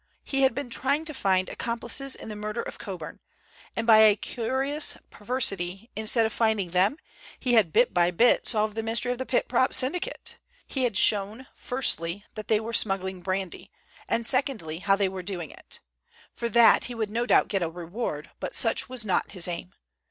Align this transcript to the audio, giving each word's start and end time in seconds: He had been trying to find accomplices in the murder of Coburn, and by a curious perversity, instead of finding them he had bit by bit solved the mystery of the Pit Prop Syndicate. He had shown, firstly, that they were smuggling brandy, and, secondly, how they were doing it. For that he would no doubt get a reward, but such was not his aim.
He 0.23 0.41
had 0.41 0.55
been 0.55 0.71
trying 0.71 1.05
to 1.05 1.13
find 1.13 1.47
accomplices 1.47 2.15
in 2.15 2.27
the 2.27 2.35
murder 2.35 2.63
of 2.63 2.79
Coburn, 2.79 3.19
and 3.75 3.85
by 3.85 3.99
a 3.99 4.15
curious 4.15 4.97
perversity, 5.11 5.91
instead 5.95 6.25
of 6.25 6.33
finding 6.33 6.71
them 6.71 6.97
he 7.39 7.53
had 7.53 7.71
bit 7.71 7.93
by 7.93 8.09
bit 8.09 8.47
solved 8.47 8.73
the 8.73 8.81
mystery 8.81 9.11
of 9.11 9.19
the 9.19 9.27
Pit 9.27 9.47
Prop 9.47 9.75
Syndicate. 9.75 10.39
He 10.65 10.85
had 10.85 10.97
shown, 10.97 11.45
firstly, 11.53 12.25
that 12.33 12.47
they 12.47 12.59
were 12.59 12.73
smuggling 12.73 13.21
brandy, 13.21 13.69
and, 14.09 14.25
secondly, 14.25 14.79
how 14.79 14.95
they 14.95 15.07
were 15.07 15.21
doing 15.21 15.51
it. 15.51 15.81
For 16.33 16.49
that 16.49 16.85
he 16.85 16.95
would 16.95 17.11
no 17.11 17.27
doubt 17.27 17.47
get 17.47 17.61
a 17.61 17.69
reward, 17.69 18.31
but 18.39 18.55
such 18.55 18.89
was 18.89 19.05
not 19.05 19.33
his 19.33 19.47
aim. 19.47 19.71